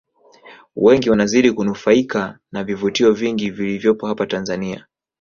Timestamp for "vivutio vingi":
2.63-3.49